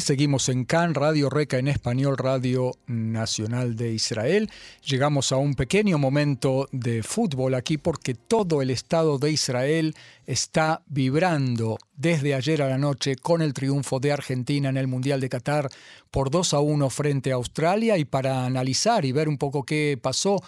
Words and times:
Seguimos 0.00 0.48
en 0.48 0.64
CAN, 0.64 0.94
Radio 0.94 1.28
Reca 1.28 1.58
en 1.58 1.66
español, 1.66 2.16
Radio 2.16 2.72
Nacional 2.86 3.74
de 3.74 3.92
Israel. 3.92 4.50
Llegamos 4.84 5.32
a 5.32 5.36
un 5.36 5.54
pequeño 5.54 5.98
momento 5.98 6.68
de 6.72 7.02
fútbol 7.02 7.54
aquí 7.54 7.78
porque 7.78 8.14
todo 8.14 8.62
el 8.62 8.70
Estado 8.70 9.18
de 9.18 9.32
Israel 9.32 9.94
está 10.26 10.82
vibrando 10.86 11.78
desde 11.96 12.34
ayer 12.34 12.62
a 12.62 12.68
la 12.68 12.78
noche 12.78 13.16
con 13.16 13.42
el 13.42 13.52
triunfo 13.52 13.98
de 13.98 14.12
Argentina 14.12 14.68
en 14.68 14.76
el 14.76 14.86
Mundial 14.86 15.20
de 15.20 15.28
Qatar 15.28 15.68
por 16.10 16.30
2 16.30 16.54
a 16.54 16.60
1 16.60 16.90
frente 16.90 17.32
a 17.32 17.36
Australia 17.36 17.98
y 17.98 18.04
para 18.04 18.44
analizar 18.44 19.04
y 19.04 19.12
ver 19.12 19.28
un 19.28 19.36
poco 19.36 19.64
qué 19.64 19.98
pasó. 20.00 20.42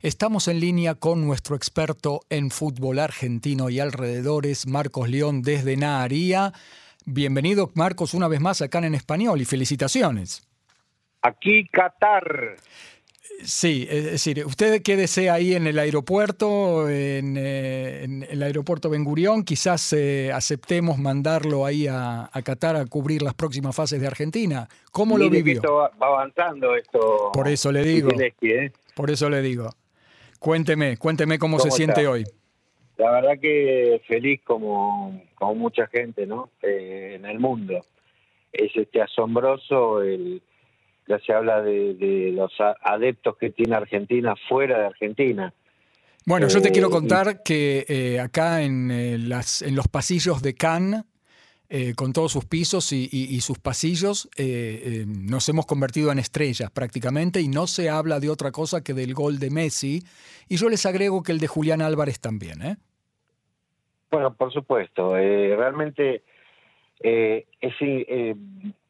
Estamos 0.00 0.48
en 0.48 0.60
línea 0.60 0.94
con 0.94 1.24
nuestro 1.24 1.54
experto 1.56 2.22
en 2.28 2.50
fútbol 2.50 2.98
argentino 2.98 3.70
y 3.70 3.80
alrededores, 3.80 4.66
Marcos 4.66 5.08
León 5.08 5.42
desde 5.42 5.76
Naharía. 5.76 6.52
Bienvenido, 7.08 7.70
Marcos, 7.74 8.14
una 8.14 8.26
vez 8.26 8.40
más 8.40 8.60
acá 8.62 8.80
en 8.80 8.96
español 8.96 9.40
y 9.40 9.44
felicitaciones. 9.44 10.44
Aquí 11.22 11.68
Qatar. 11.68 12.56
Sí, 13.44 13.86
es 13.88 14.04
decir, 14.06 14.44
usted 14.44 14.82
quédese 14.82 15.30
ahí 15.30 15.54
en 15.54 15.68
el 15.68 15.78
aeropuerto, 15.78 16.88
en, 16.88 17.36
eh, 17.38 18.26
el 18.28 18.42
aeropuerto 18.42 18.90
Ben 18.90 19.04
Gurión, 19.04 19.44
quizás 19.44 19.92
eh, 19.92 20.32
aceptemos 20.32 20.98
mandarlo 20.98 21.64
ahí 21.64 21.86
a, 21.86 22.28
Qatar 22.44 22.74
a 22.74 22.84
cubrir 22.86 23.22
las 23.22 23.34
próximas 23.34 23.76
fases 23.76 24.00
de 24.00 24.08
Argentina. 24.08 24.68
¿Cómo 24.90 25.16
lo 25.16 25.30
vivió? 25.30 25.54
Esto 25.54 25.74
va 25.74 26.06
avanzando 26.08 26.74
esto. 26.74 27.30
Por 27.32 27.46
eso 27.46 27.70
le 27.70 27.84
digo. 27.84 28.10
¿eh? 28.18 28.72
Por 28.96 29.12
eso 29.12 29.30
le 29.30 29.42
digo. 29.42 29.70
Cuénteme, 30.40 30.96
cuénteme 30.96 31.38
cómo, 31.38 31.60
se 31.60 31.70
siente 31.70 32.08
hoy. 32.08 32.24
La 32.96 33.12
verdad 33.12 33.38
que 33.40 34.02
feliz 34.08 34.40
como, 34.44 35.22
como 35.36 35.54
mucha 35.54 35.86
gente, 35.86 36.26
¿no? 36.26 36.50
Eh, 36.62 37.14
en 37.16 37.24
el 37.24 37.38
mundo. 37.38 37.80
Es 38.52 38.74
este 38.74 39.00
asombroso 39.00 40.02
el 40.02 40.42
ya 41.08 41.20
se 41.20 41.32
habla 41.32 41.62
de, 41.62 42.32
los 42.34 42.52
adeptos 42.82 43.36
que 43.36 43.50
tiene 43.50 43.76
Argentina 43.76 44.34
fuera 44.48 44.80
de 44.80 44.86
Argentina. 44.86 45.54
Bueno, 46.24 46.48
yo 46.48 46.60
te 46.60 46.72
quiero 46.72 46.88
eh, 46.88 46.90
contar 46.90 47.44
que 47.44 47.86
eh, 47.88 48.18
acá 48.18 48.62
en, 48.62 49.28
las, 49.28 49.62
en 49.62 49.76
los 49.76 49.86
pasillos 49.86 50.42
de 50.42 50.54
Cannes, 50.54 51.04
con 51.96 52.12
todos 52.12 52.30
sus 52.30 52.44
pisos 52.44 52.92
y, 52.92 53.40
sus 53.40 53.58
pasillos, 53.58 54.28
nos 55.06 55.48
hemos 55.48 55.66
convertido 55.66 56.12
en 56.12 56.20
estrellas 56.20 56.70
prácticamente 56.70 57.40
y 57.40 57.48
no 57.48 57.66
se 57.66 57.90
habla 57.90 58.20
de 58.20 58.30
otra 58.30 58.52
cosa 58.52 58.84
que 58.84 58.94
del 58.94 59.14
gol 59.14 59.40
de 59.40 59.50
Messi. 59.50 60.02
Y 60.48 60.56
yo 60.56 60.68
les 60.68 60.86
agrego 60.86 61.24
que 61.24 61.32
el 61.32 61.40
de 61.40 61.48
Julián 61.48 61.82
Álvarez 61.82 62.20
también. 62.20 62.62
¿eh? 62.62 62.76
Bueno, 64.10 64.34
por 64.34 64.52
supuesto. 64.52 65.16
Eh, 65.16 65.54
realmente 65.56 66.22
eh, 67.00 67.46
es, 67.60 67.74
eh, 67.80 68.34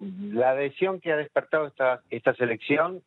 la 0.00 0.50
adhesión 0.50 1.00
que 1.00 1.12
ha 1.12 1.17
despertado 1.17 1.67
esta, 1.67 2.03
esta 2.11 2.34
selección 2.34 3.03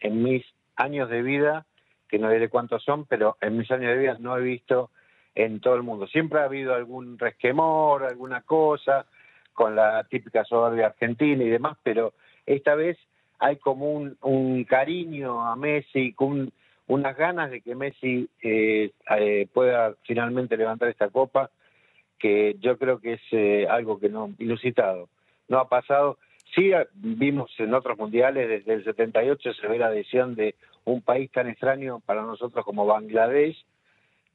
en 0.00 0.22
mis 0.22 0.44
años 0.76 1.08
de 1.08 1.22
vida, 1.22 1.66
que 2.08 2.18
no 2.18 2.30
diré 2.30 2.48
cuántos 2.48 2.82
son, 2.82 3.06
pero 3.06 3.36
en 3.40 3.56
mis 3.56 3.70
años 3.70 3.90
de 3.90 3.98
vida 3.98 4.16
no 4.18 4.36
he 4.36 4.42
visto 4.42 4.90
en 5.34 5.60
todo 5.60 5.74
el 5.76 5.82
mundo. 5.82 6.06
Siempre 6.06 6.40
ha 6.40 6.44
habido 6.44 6.74
algún 6.74 7.18
resquemor, 7.18 8.04
alguna 8.04 8.42
cosa, 8.42 9.06
con 9.52 9.74
la 9.76 10.04
típica 10.04 10.44
soberbia 10.44 10.86
argentina 10.86 11.42
y 11.42 11.48
demás, 11.48 11.78
pero 11.82 12.14
esta 12.44 12.74
vez 12.74 12.98
hay 13.38 13.56
como 13.56 13.90
un, 13.90 14.16
un 14.22 14.64
cariño 14.64 15.46
a 15.46 15.56
Messi, 15.56 16.12
con 16.12 16.52
unas 16.86 17.16
ganas 17.16 17.50
de 17.50 17.60
que 17.60 17.74
Messi 17.74 18.28
eh, 18.42 18.90
eh, 19.18 19.48
pueda 19.52 19.94
finalmente 20.02 20.56
levantar 20.56 20.88
esta 20.88 21.08
copa, 21.08 21.50
que 22.18 22.56
yo 22.60 22.78
creo 22.78 23.00
que 23.00 23.14
es 23.14 23.22
eh, 23.32 23.66
algo 23.68 23.98
que 23.98 24.08
no 24.08 24.32
ilusitado, 24.38 25.08
no 25.48 25.58
ha 25.58 25.68
pasado. 25.68 26.18
Sí 26.54 26.70
vimos 26.94 27.50
en 27.58 27.74
otros 27.74 27.98
mundiales 27.98 28.48
desde 28.48 28.74
el 28.74 28.84
78 28.84 29.54
se 29.54 29.66
ve 29.66 29.78
la 29.78 29.86
adhesión 29.86 30.34
de 30.34 30.54
un 30.84 31.00
país 31.00 31.30
tan 31.32 31.48
extraño 31.48 32.00
para 32.00 32.22
nosotros 32.22 32.64
como 32.64 32.86
Bangladesh, 32.86 33.64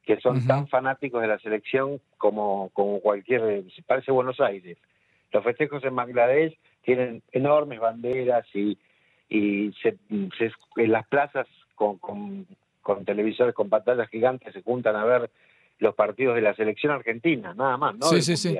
que 0.05 0.19
son 0.19 0.45
tan 0.47 0.67
fanáticos 0.67 1.21
de 1.21 1.27
la 1.27 1.37
selección 1.37 2.01
como, 2.17 2.71
como 2.73 2.99
cualquier, 2.99 3.63
parece 3.85 4.11
Buenos 4.11 4.39
Aires. 4.39 4.77
Los 5.31 5.43
festejos 5.43 5.83
en 5.83 5.95
Bangladesh 5.95 6.57
tienen 6.81 7.21
enormes 7.31 7.79
banderas 7.79 8.45
y, 8.55 8.77
y 9.29 9.71
se, 9.83 9.97
en 10.09 10.91
las 10.91 11.07
plazas 11.07 11.45
con, 11.79 12.45
con, 12.81 13.05
televisores 13.05 13.55
con 13.55 13.69
pantallas 13.69 14.09
gigantes 14.09 14.53
se 14.53 14.61
juntan 14.61 14.95
a 14.95 15.05
ver 15.05 15.31
los 15.79 15.95
partidos 15.95 16.35
de 16.35 16.41
la 16.41 16.53
selección 16.55 16.91
argentina, 16.91 17.53
nada 17.53 17.77
más, 17.77 17.95
¿no? 17.95 18.07
Sí, 18.07 18.21
sí, 18.21 18.35
sí. 18.35 18.57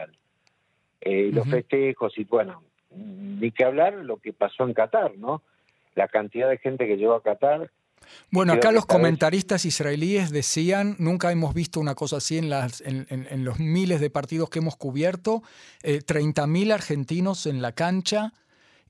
Eh, 1.02 1.30
los 1.34 1.48
festejos 1.50 2.18
y 2.18 2.24
bueno, 2.24 2.64
ni 2.96 3.52
que 3.52 3.66
hablar 3.66 3.94
lo 3.94 4.18
que 4.18 4.34
pasó 4.34 4.64
en 4.64 4.74
Qatar, 4.74 5.18
¿no? 5.18 5.42
La 5.96 6.08
cantidad 6.08 6.50
de 6.50 6.58
gente 6.58 6.88
que 6.88 6.98
llegó 6.98 7.14
a 7.14 7.24
Qatar. 7.24 7.72
Bueno, 8.32 8.54
acá 8.54 8.72
los 8.72 8.86
comentaristas 8.86 9.66
israelíes 9.66 10.32
decían, 10.32 10.96
nunca 11.00 11.32
hemos 11.32 11.54
visto 11.54 11.80
una 11.80 11.96
cosa 11.96 12.18
así 12.18 12.38
en, 12.38 12.50
las, 12.50 12.82
en, 12.82 13.06
en, 13.10 13.44
los 13.44 13.60
miles 13.60 14.00
de 14.00 14.10
partidos 14.10 14.50
que 14.50 14.60
hemos 14.60 14.78
cubierto, 14.78 15.44
eh, 15.84 16.00
30.000 16.00 16.74
argentinos 16.74 17.46
en 17.46 17.62
la 17.62 17.74
cancha 17.74 18.34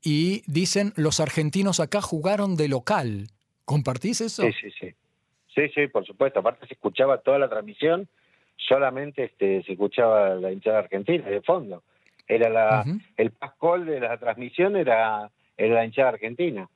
y 0.02 0.44
dicen, 0.46 0.94
los 0.96 1.20
argentinos 1.20 1.80
acá 1.80 2.02
jugaron 2.02 2.56
de 2.56 2.68
local. 2.70 3.28
¿Compartís 3.70 4.20
eso? 4.20 4.42
Sí, 4.42 4.52
sí, 4.60 4.72
sí. 4.80 4.96
Sí, 5.54 5.70
sí, 5.76 5.88
por 5.90 6.04
supuesto. 6.04 6.40
Aparte 6.40 6.66
se 6.66 6.74
escuchaba 6.74 7.20
toda 7.20 7.38
la 7.38 7.48
transmisión, 7.48 8.08
solamente 8.58 9.26
este, 9.26 9.62
se 9.62 9.74
escuchaba 9.74 10.34
la 10.34 10.52
hinchada 10.52 10.80
argentina 10.80 11.30
de 11.30 11.42
fondo. 11.42 11.84
Era 12.28 12.50
la, 12.50 12.84
el 13.16 13.30
pascol 13.30 13.86
de 13.86 14.00
la 14.00 14.18
transmisión 14.18 14.76
era, 14.76 15.30
la 15.60 15.86
hinchada 15.86 16.10
argentina. 16.10 16.68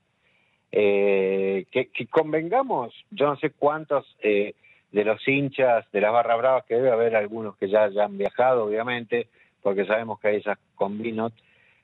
Eh, 0.71 1.65
que, 1.71 1.89
convengamos, 2.11 2.93
yo 3.09 3.25
no 3.25 3.37
sé 3.37 3.49
cuántos 3.49 4.05
eh, 4.21 4.53
de 4.91 5.03
los 5.03 5.27
hinchas 5.27 5.91
de 5.91 5.99
las 5.99 6.13
barra 6.13 6.35
bravas, 6.35 6.65
que 6.65 6.75
debe 6.75 6.91
haber 6.91 7.15
algunos 7.15 7.57
que 7.57 7.69
ya, 7.69 7.87
ya 7.89 8.05
han 8.05 8.19
viajado, 8.19 8.65
obviamente, 8.65 9.29
porque 9.63 9.85
sabemos 9.85 10.19
que 10.19 10.27
hay 10.27 10.35
esas 10.35 10.59
combinos, 10.75 11.33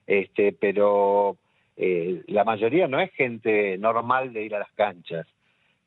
este, 0.06 0.53
pero 0.53 1.36
eh, 1.81 2.23
la 2.28 2.44
mayoría 2.44 2.90
no 2.90 3.00
es 3.00 3.09
gente 3.13 3.78
normal 3.78 4.34
de 4.34 4.44
ir 4.44 4.53
a 4.53 4.59
las 4.59 4.72
canchas, 4.73 5.25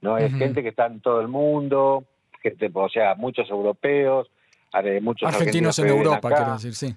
no 0.00 0.16
es 0.16 0.34
gente 0.34 0.62
que 0.62 0.70
está 0.70 0.86
en 0.86 1.00
todo 1.00 1.20
el 1.20 1.28
mundo, 1.28 2.04
gente, 2.40 2.70
o 2.72 2.88
sea, 2.88 3.14
muchos 3.14 3.48
europeos, 3.50 4.30
muchos 5.02 5.28
argentinos, 5.28 5.78
en 5.78 5.88
Europa, 5.88 6.30
quiero 6.30 6.52
decir, 6.54 6.74
sí. 6.74 6.96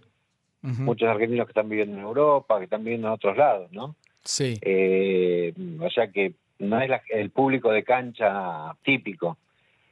Muchos 0.61 1.09
argentinos 1.09 1.45
que 1.45 1.51
están 1.51 1.67
viviendo 1.67 1.97
en 1.97 2.03
Europa, 2.03 2.57
que 2.57 2.63
están 2.63 2.85
viviendo 2.85 3.07
en 3.07 3.13
otros 3.13 3.35
lados, 3.35 3.69
¿no? 3.73 3.97
Sí. 4.23 4.57
Eh, 4.61 5.53
o 5.79 5.89
sea 5.89 6.07
que 6.07 6.33
no 6.59 6.81
es 6.81 6.89
el 7.09 7.31
público 7.31 7.71
de 7.71 7.83
cancha 7.83 8.73
típico. 8.81 9.37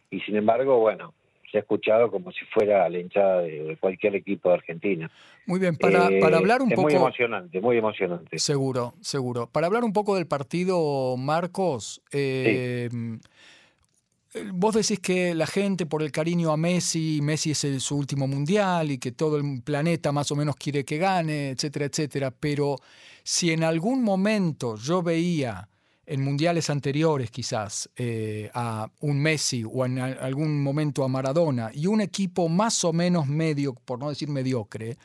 Y 0.09 0.21
sin 0.21 0.37
embargo, 0.37 0.79
bueno, 0.79 1.13
se 1.53 1.59
ha 1.59 1.61
escuchado 1.61 2.09
como 2.09 2.31
si 2.31 2.43
fuera 2.45 2.89
la 2.89 2.97
hinchada 2.97 3.41
de, 3.41 3.77
cualquier 3.79 4.15
equipo 4.15 4.49
de 4.49 4.55
Argentina. 4.55 5.11
Muy 5.45 5.59
bien, 5.59 5.75
para, 5.75 6.07
eh, 6.09 6.19
para 6.19 6.37
hablar 6.37 6.63
un 6.63 6.69
poco... 6.69 6.81
Muy 6.81 6.95
emocionante, 6.95 7.61
muy 7.61 7.77
emocionante. 7.77 8.39
Seguro, 8.39 8.95
seguro. 9.01 9.47
Para 9.51 9.67
hablar 9.67 9.83
un 9.83 9.93
poco 9.93 10.15
del 10.15 10.25
partido, 10.25 11.15
Marcos, 11.15 12.01
eh, 12.11 12.89
vos 14.51 14.73
decís 14.73 14.99
que 14.99 15.35
la 15.35 15.45
gente 15.45 15.85
por 15.85 16.01
el 16.01 16.11
cariño 16.11 16.51
a 16.51 16.57
Messi, 16.57 17.19
Messi 17.21 17.51
es 17.51 17.63
el, 17.65 17.81
su 17.81 17.97
último 17.97 18.27
mundial 18.27 18.89
y 18.89 18.97
que 18.97 19.11
todo 19.11 19.37
el 19.37 19.61
planeta 19.63 20.11
más 20.11 20.31
o 20.31 20.35
menos 20.35 20.55
quiere 20.55 20.83
que 20.83 20.97
gane, 20.97 21.49
etcétera, 21.51 21.85
etcétera, 21.85 22.31
pero 22.31 22.77
si 23.21 23.51
en 23.51 23.63
algún 23.63 24.03
momento 24.03 24.75
yo 24.75 25.03
veía 25.03 25.69
en 26.05 26.21
mundiales 26.21 26.69
anteriores 26.69 27.31
quizás 27.31 27.89
eh, 27.95 28.49
a 28.53 28.89
un 28.99 29.19
Messi 29.19 29.63
o 29.63 29.85
en 29.85 29.99
algún 29.99 30.61
momento 30.61 31.03
a 31.03 31.07
Maradona 31.07 31.71
y 31.73 31.87
un 31.87 32.01
equipo 32.01 32.49
más 32.49 32.83
o 32.83 32.91
menos 32.91 33.27
medio, 33.27 33.73
por 33.73 33.99
no 33.99 34.09
decir 34.09 34.29
mediocre, 34.29 34.97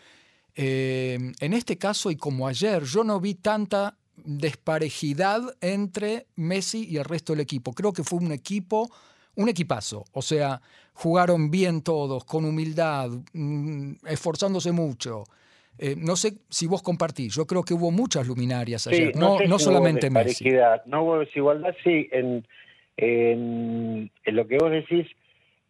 eh, 0.54 1.18
en 1.38 1.52
este 1.52 1.78
caso 1.78 2.10
y 2.10 2.16
como 2.16 2.48
ayer 2.48 2.82
yo 2.82 3.04
no 3.04 3.20
vi 3.20 3.34
tanta 3.34 3.96
desparejidad 4.16 5.42
entre 5.60 6.26
Messi 6.34 6.84
y 6.88 6.96
el 6.96 7.04
resto 7.04 7.32
del 7.32 7.40
equipo. 7.40 7.72
Creo 7.72 7.92
que 7.92 8.02
fue 8.02 8.18
un 8.18 8.32
equipo, 8.32 8.90
un 9.36 9.48
equipazo, 9.48 10.04
o 10.12 10.22
sea, 10.22 10.60
jugaron 10.94 11.50
bien 11.50 11.82
todos, 11.82 12.24
con 12.24 12.44
humildad, 12.44 13.10
mm, 13.32 13.92
esforzándose 14.06 14.72
mucho. 14.72 15.24
Eh, 15.78 15.94
no 15.96 16.16
sé 16.16 16.32
si 16.48 16.66
vos 16.66 16.82
compartís, 16.82 17.34
yo 17.34 17.46
creo 17.46 17.62
que 17.62 17.74
hubo 17.74 17.90
muchas 17.90 18.26
luminarias 18.26 18.86
ayer, 18.86 19.14
no, 19.14 19.38
no, 19.40 19.58
solamente 19.58 20.10
Messi. 20.10 20.50
No 20.86 21.04
hubo 21.04 21.18
desigualdad, 21.20 21.74
sí, 21.84 22.08
en, 22.10 22.44
en, 22.96 24.10
lo 24.24 24.46
que 24.48 24.58
vos 24.58 24.70
decís, 24.70 25.06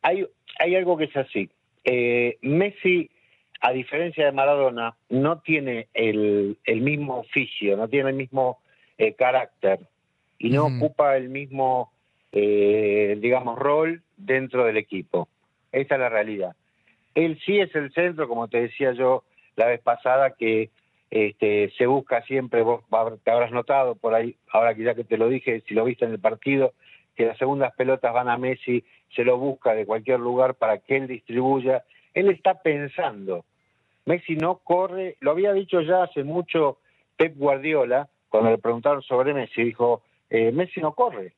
hay, 0.02 0.26
hay 0.58 0.74
algo 0.76 0.96
que 0.96 1.04
es 1.04 1.16
así. 1.16 1.50
Eh, 1.84 2.38
Messi, 2.42 3.10
a 3.60 3.72
diferencia 3.72 4.24
de 4.24 4.32
Maradona, 4.32 4.96
no 5.10 5.40
tiene 5.40 5.88
el, 5.92 6.58
el 6.64 6.80
mismo 6.80 7.18
oficio, 7.18 7.76
no 7.76 7.88
tiene 7.88 8.10
el 8.10 8.16
mismo 8.16 8.58
eh, 8.96 9.14
carácter. 9.14 9.80
y 10.38 10.50
no 10.50 10.66
ocupa 10.66 11.16
el 11.16 11.28
mismo, 11.28 11.92
eh, 12.32 13.16
digamos, 13.20 13.58
rol 13.58 14.02
dentro 14.16 14.64
del 14.64 14.76
equipo. 14.76 15.28
Esa 15.72 15.94
es 15.94 16.00
la 16.00 16.08
realidad. 16.08 16.56
Él 17.14 17.38
sí 17.44 17.58
es 17.58 17.74
el 17.74 17.92
centro, 17.92 18.28
como 18.28 18.48
te 18.48 18.62
decía 18.62 18.92
yo 18.92 19.24
la 19.58 19.66
vez 19.66 19.80
pasada, 19.80 20.30
que 20.30 20.70
este, 21.10 21.70
se 21.76 21.86
busca 21.86 22.22
siempre, 22.22 22.62
vos 22.62 22.84
te 23.24 23.30
habrás 23.30 23.50
notado 23.50 23.96
por 23.96 24.14
ahí, 24.14 24.36
ahora 24.50 24.74
que 24.74 24.84
ya 24.84 24.94
que 24.94 25.04
te 25.04 25.18
lo 25.18 25.28
dije, 25.28 25.62
si 25.66 25.74
lo 25.74 25.84
viste 25.84 26.04
en 26.04 26.12
el 26.12 26.20
partido, 26.20 26.72
que 27.16 27.26
las 27.26 27.36
segundas 27.38 27.74
pelotas 27.76 28.14
van 28.14 28.28
a 28.28 28.38
Messi, 28.38 28.84
se 29.14 29.24
lo 29.24 29.36
busca 29.36 29.74
de 29.74 29.84
cualquier 29.84 30.20
lugar 30.20 30.54
para 30.54 30.78
que 30.78 30.96
él 30.96 31.08
distribuya. 31.08 31.82
Él 32.14 32.30
está 32.30 32.54
pensando. 32.62 33.44
Messi 34.04 34.36
no 34.36 34.58
corre, 34.58 35.16
lo 35.20 35.32
había 35.32 35.52
dicho 35.52 35.80
ya 35.80 36.04
hace 36.04 36.22
mucho 36.22 36.78
Pep 37.16 37.36
Guardiola, 37.36 38.08
cuando 38.28 38.50
le 38.50 38.58
preguntaron 38.58 39.02
sobre 39.02 39.34
Messi, 39.34 39.64
dijo, 39.64 40.02
eh, 40.30 40.52
Messi 40.52 40.80
no 40.80 40.94
corre, 40.94 41.32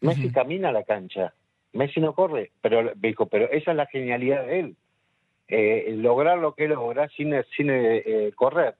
Messi 0.00 0.32
camina 0.32 0.70
a 0.70 0.72
la 0.72 0.84
cancha, 0.84 1.34
Messi 1.74 2.00
no 2.00 2.14
corre, 2.14 2.50
pero 2.60 2.92
dijo, 2.96 3.26
pero 3.26 3.50
esa 3.50 3.72
es 3.72 3.76
la 3.76 3.86
genialidad 3.86 4.46
de 4.46 4.60
él, 4.60 4.76
eh, 5.48 5.94
lograr 5.96 6.38
lo 6.38 6.54
que 6.54 6.68
logra 6.68 7.08
sin, 7.10 7.34
sin 7.56 7.70
eh, 7.70 8.32
correr. 8.34 8.74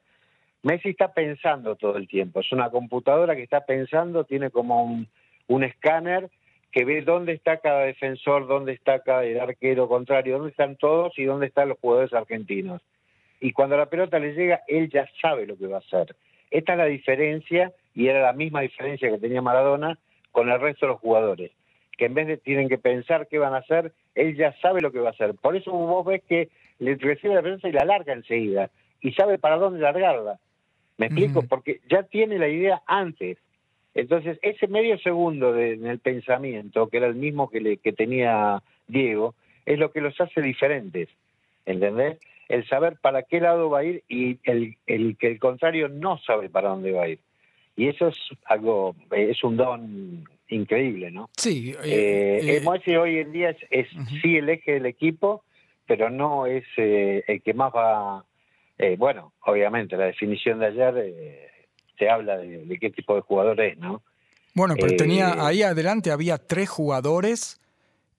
Messi 0.62 0.90
está 0.90 1.12
pensando 1.12 1.76
todo 1.76 1.96
el 1.96 2.08
tiempo, 2.08 2.40
es 2.40 2.50
una 2.50 2.70
computadora 2.70 3.36
que 3.36 3.42
está 3.42 3.64
pensando, 3.64 4.24
tiene 4.24 4.50
como 4.50 4.82
un, 4.84 5.08
un 5.46 5.64
escáner 5.64 6.28
que 6.72 6.84
ve 6.84 7.02
dónde 7.02 7.32
está 7.32 7.58
cada 7.58 7.84
defensor, 7.84 8.46
dónde 8.46 8.72
está 8.72 9.00
cada 9.00 9.22
arquero 9.42 9.88
contrario, 9.88 10.36
dónde 10.36 10.50
están 10.50 10.76
todos 10.76 11.18
y 11.18 11.24
dónde 11.24 11.46
están 11.46 11.68
los 11.68 11.78
jugadores 11.78 12.12
argentinos. 12.12 12.82
Y 13.40 13.52
cuando 13.52 13.76
la 13.76 13.86
pelota 13.86 14.18
le 14.18 14.34
llega, 14.34 14.62
él 14.66 14.90
ya 14.90 15.08
sabe 15.22 15.46
lo 15.46 15.56
que 15.56 15.66
va 15.66 15.76
a 15.76 15.80
hacer. 15.80 16.16
Esta 16.50 16.72
es 16.72 16.78
la 16.78 16.84
diferencia, 16.86 17.72
y 17.94 18.08
era 18.08 18.20
la 18.20 18.32
misma 18.32 18.60
diferencia 18.60 19.10
que 19.10 19.18
tenía 19.18 19.40
Maradona 19.42 19.98
con 20.32 20.50
el 20.50 20.60
resto 20.60 20.86
de 20.86 20.92
los 20.92 21.00
jugadores, 21.00 21.50
que 21.96 22.06
en 22.06 22.14
vez 22.14 22.26
de 22.26 22.36
tienen 22.36 22.68
que 22.68 22.78
pensar 22.78 23.26
qué 23.28 23.38
van 23.38 23.54
a 23.54 23.58
hacer, 23.58 23.92
él 24.14 24.36
ya 24.36 24.52
sabe 24.60 24.80
lo 24.80 24.92
que 24.92 25.00
va 25.00 25.08
a 25.08 25.12
hacer. 25.12 25.34
Por 25.34 25.56
eso 25.56 25.70
vos 25.72 26.04
ves 26.04 26.22
que 26.28 26.48
le 26.78 26.94
recibe 26.96 27.34
la 27.34 27.42
pelota 27.42 27.68
y 27.68 27.72
la 27.72 27.84
larga 27.84 28.12
enseguida, 28.12 28.70
y 29.00 29.12
sabe 29.12 29.38
para 29.38 29.56
dónde 29.56 29.80
largarla. 29.80 30.38
¿Me 30.98 31.06
explico? 31.06 31.42
Porque 31.42 31.80
ya 31.90 32.02
tiene 32.04 32.38
la 32.38 32.48
idea 32.48 32.82
antes. 32.86 33.38
Entonces, 33.94 34.38
ese 34.42 34.66
medio 34.66 34.98
segundo 34.98 35.58
en 35.58 35.86
el 35.86 35.98
pensamiento, 35.98 36.88
que 36.88 36.98
era 36.98 37.06
el 37.06 37.14
mismo 37.14 37.50
que, 37.50 37.60
le, 37.60 37.76
que 37.78 37.92
tenía 37.92 38.62
Diego, 38.88 39.34
es 39.64 39.78
lo 39.78 39.90
que 39.90 40.00
los 40.00 40.18
hace 40.20 40.40
diferentes, 40.42 41.08
¿entendés? 41.64 42.18
El 42.48 42.66
saber 42.68 42.96
para 43.00 43.22
qué 43.22 43.40
lado 43.40 43.70
va 43.70 43.80
a 43.80 43.84
ir 43.84 44.04
y 44.08 44.38
el, 44.44 44.76
el 44.86 45.16
que 45.16 45.28
el 45.28 45.38
contrario 45.38 45.88
no 45.88 46.18
sabe 46.18 46.48
para 46.48 46.68
dónde 46.68 46.92
va 46.92 47.04
a 47.04 47.08
ir. 47.08 47.18
Y 47.74 47.88
eso 47.88 48.08
es 48.08 48.18
algo, 48.44 48.94
es 49.10 49.42
un 49.44 49.56
don 49.56 50.24
increíble, 50.48 51.10
¿no? 51.10 51.30
Sí. 51.36 51.74
Eh, 51.82 52.40
eh, 52.42 52.62
eh 52.64 52.98
hoy 52.98 53.18
en 53.18 53.32
día 53.32 53.56
es, 53.70 53.88
sí 54.22 54.36
el 54.36 54.48
eje 54.48 54.72
del 54.72 54.86
equipo, 54.86 55.44
pero 55.86 56.10
no 56.10 56.46
es 56.46 56.64
eh, 56.76 57.24
el 57.26 57.42
que 57.42 57.54
más 57.54 57.72
va... 57.74 58.24
bueno, 58.98 59.32
obviamente, 59.44 59.96
la 59.96 60.06
definición 60.06 60.58
de 60.58 60.66
ayer 60.66 61.52
se 61.98 62.08
habla 62.08 62.38
de, 62.38 62.78
qué 62.80 62.90
tipo 62.90 63.14
de 63.14 63.22
jugador 63.22 63.60
es, 63.60 63.78
¿no? 63.78 64.02
Bueno, 64.54 64.74
pero 64.80 64.96
tenía 64.96 65.30
eh, 65.30 65.38
ahí 65.38 65.62
adelante 65.62 66.10
había 66.10 66.38
tres 66.38 66.70
jugadores 66.70 67.60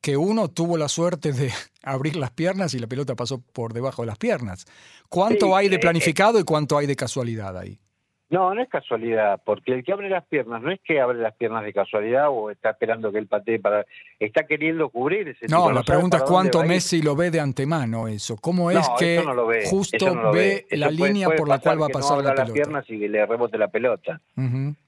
que 0.01 0.17
uno 0.17 0.49
tuvo 0.49 0.77
la 0.77 0.87
suerte 0.87 1.31
de 1.33 1.51
abrir 1.83 2.15
las 2.15 2.31
piernas 2.31 2.73
y 2.73 2.79
la 2.79 2.87
pelota 2.87 3.15
pasó 3.15 3.41
por 3.41 3.73
debajo 3.73 4.03
de 4.03 4.07
las 4.07 4.17
piernas. 4.17 4.65
¿Cuánto 5.09 5.55
hay 5.55 5.67
de 5.67 5.77
eh, 5.77 5.79
planificado 5.79 6.39
y 6.39 6.43
cuánto 6.43 6.77
hay 6.77 6.85
de 6.85 6.95
casualidad 6.95 7.57
ahí? 7.57 7.79
No, 8.29 8.53
no 8.53 8.61
es 8.61 8.67
casualidad, 8.67 9.41
porque 9.45 9.73
el 9.73 9.85
que 9.85 9.93
abre 9.93 10.09
las 10.09 10.25
piernas 10.25 10.61
no 10.61 10.69
es 10.69 10.81
que 10.81 10.99
abre 10.99 11.17
las 11.17 11.33
piernas 11.35 11.63
de 11.63 11.71
casualidad 11.71 12.27
o 12.29 12.51
está 12.51 12.71
esperando 12.71 13.09
que 13.09 13.19
él 13.19 13.27
patee 13.27 13.57
para... 13.57 13.85
Está 14.19 14.45
queriendo 14.45 14.89
cubrir 14.89 15.29
ese 15.29 15.47
No, 15.47 15.71
la 15.71 15.81
pregunta 15.81 16.17
es 16.17 16.23
cuánto 16.23 16.61
Messi 16.63 17.01
lo 17.01 17.15
ve 17.15 17.31
de 17.31 17.39
antemano 17.39 18.09
eso. 18.09 18.35
¿Cómo 18.35 18.69
es 18.69 18.85
que 18.99 19.23
justo 19.69 20.31
ve, 20.33 20.65
la 20.71 20.91
línea 20.91 21.29
por 21.29 21.47
la 21.47 21.59
cual 21.59 21.81
va 21.81 21.85
a 21.85 21.89
pasar 21.89 22.17
la 22.17 22.31
pelota? 22.31 22.43
las 22.43 22.51
piernas 22.51 22.85
y 22.89 22.99
que 22.99 23.07
le 23.07 23.25
rebote 23.25 23.57
la 23.57 23.69
pelota. 23.69 24.19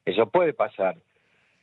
Eso 0.06 0.28
puede 0.28 0.54
pasar. 0.54 0.98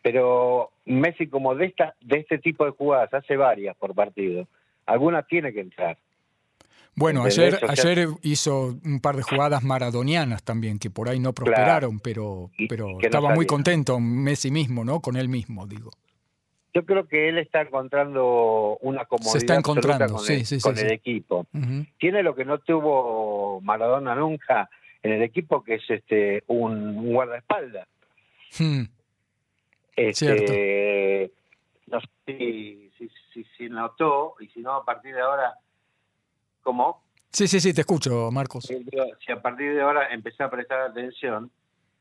Pero 0.00 0.70
Messi 0.87 1.26
como 1.26 1.55
de, 1.56 1.67
esta, 1.67 1.94
de 2.00 2.20
este 2.20 2.38
tipo 2.38 2.64
de 2.64 2.70
jugadas 2.70 3.12
hace 3.12 3.37
varias 3.37 3.76
por 3.76 3.94
partido. 3.94 4.46
Algunas 4.87 5.26
tiene 5.26 5.52
que 5.52 5.61
entrar. 5.61 5.99
Bueno, 6.96 7.25
ayer, 7.25 7.58
ayer 7.69 8.08
hizo 8.22 8.75
un 8.82 9.00
par 9.00 9.16
de 9.16 9.22
jugadas 9.22 9.62
maradonianas 9.62 10.43
también, 10.43 10.78
que 10.78 10.88
por 10.88 11.10
ahí 11.10 11.20
no 11.20 11.34
prosperaron, 11.34 12.00
pero, 12.00 12.50
pero 12.70 12.98
estaba 13.00 13.34
muy 13.34 13.44
contento 13.44 14.00
Messi 14.00 14.50
mismo, 14.50 14.82
¿no? 14.82 15.00
Con 15.00 15.16
él 15.16 15.28
mismo, 15.28 15.66
digo. 15.66 15.90
Yo 16.72 16.87
creo 16.87 17.06
que 17.06 17.28
él 17.28 17.37
está 17.37 17.60
encontrando 17.60 18.78
una 18.81 19.04
comodidad 19.04 19.32
Se 19.32 19.38
está 19.38 19.54
encontrando, 19.56 20.14
con, 20.14 20.25
sí, 20.25 20.32
el, 20.34 20.46
sí, 20.46 20.60
con 20.60 20.78
el 20.78 20.90
equipo. 20.90 21.46
Tiene 21.98 22.22
lo 22.22 22.34
que 22.34 22.46
no 22.46 22.58
tuvo 22.60 23.60
Maradona 23.60 24.14
nunca 24.14 24.70
en 25.02 25.12
el 25.12 25.22
equipo, 25.22 25.62
que 25.62 25.75
es 25.75 25.90
este 25.90 26.44
un, 26.46 27.12
guardaespaldas. 27.12 27.87
Hmm. 28.58 28.84
Este, 29.94 31.31
no 31.88 32.00
sé 32.00 32.08
si, 32.26 32.90
si, 33.32 33.44
si 33.56 33.69
notó, 33.69 34.34
y 34.40 34.48
si 34.48 34.60
no, 34.60 34.76
a 34.76 34.84
partir 34.84 35.14
de 35.14 35.20
ahora 35.20 35.54
¿Cómo? 36.67 37.01
Sí, 37.31 37.47
sí, 37.47 37.61
sí, 37.61 37.73
te 37.73 37.83
escucho, 37.83 38.29
Marcos. 38.33 38.65
Si 38.65 39.31
a 39.33 39.41
partir 39.41 39.73
de 39.73 39.83
ahora 39.83 40.09
empecé 40.13 40.43
a 40.43 40.51
prestar 40.51 40.81
atención, 40.81 41.49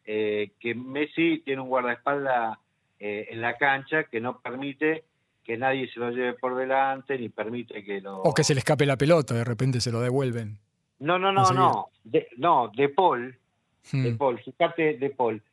eh, 0.04 0.54
que 0.60 0.74
Messi 0.74 1.44
tiene 1.46 1.62
un 1.62 1.70
guardaespaldas 1.70 2.58
eh, 3.00 3.28
en 3.30 3.42
la 3.42 3.58
cancha 3.58 4.06
que 4.06 4.20
no 4.20 4.40
permite 4.40 5.04
que 5.44 5.56
nadie 5.56 5.88
se 5.94 6.00
lo 6.00 6.10
lleve 6.10 6.34
por 6.34 6.56
delante, 6.56 7.16
ni 7.20 7.30
permite 7.30 7.84
que 7.84 8.02
lo... 8.02 8.24
O 8.24 8.34
que 8.34 8.44
se 8.44 8.56
le 8.56 8.60
escape 8.60 8.88
la 8.88 8.98
pelota, 8.98 9.36
de 9.36 9.44
repente 9.44 9.80
se 9.82 9.92
lo 9.92 10.02
devuelven. 10.02 10.58
No, 10.98 11.20
no, 11.20 11.32
no, 11.32 11.52
no. 11.52 11.90
De, 12.04 12.28
no, 12.38 12.72
De 12.76 12.90
Paul, 12.90 13.38
de 13.92 14.14
hmm. 14.14 14.18
Paul, 14.18 14.40
fíjate, 14.40 14.98
De 14.98 15.12
Paul. 15.12 15.44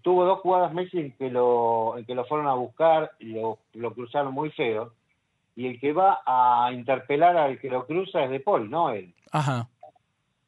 Tuvo 0.00 0.24
dos 0.24 0.40
jugadas 0.40 0.72
Messi 0.72 0.98
en 0.98 1.12
que 1.12 1.28
lo, 1.28 1.98
en 1.98 2.06
que 2.06 2.14
lo 2.14 2.24
fueron 2.24 2.46
a 2.46 2.54
buscar 2.54 3.10
y 3.18 3.34
lo, 3.34 3.58
lo 3.74 3.92
cruzaron 3.92 4.32
muy 4.32 4.50
feo 4.52 4.94
y 5.54 5.66
el 5.66 5.80
que 5.80 5.92
va 5.92 6.20
a 6.24 6.72
interpelar 6.72 7.36
al 7.36 7.58
que 7.58 7.68
lo 7.68 7.86
cruza 7.86 8.24
es 8.24 8.30
De 8.30 8.40
Paul, 8.40 8.70
no 8.70 8.90
él. 8.90 9.14
Ajá. 9.30 9.68